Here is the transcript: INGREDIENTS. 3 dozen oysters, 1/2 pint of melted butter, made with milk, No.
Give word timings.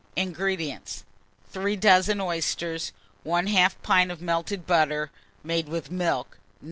INGREDIENTS. 0.15 1.03
3 1.51 1.75
dozen 1.75 2.19
oysters, 2.19 2.91
1/2 3.23 3.75
pint 3.83 4.09
of 4.09 4.19
melted 4.19 4.65
butter, 4.65 5.11
made 5.43 5.69
with 5.69 5.91
milk, 5.91 6.39
No. 6.41 6.51